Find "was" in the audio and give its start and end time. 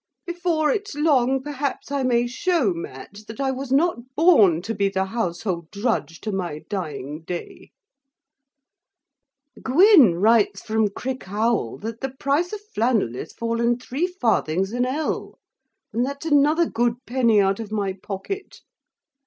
3.51-3.71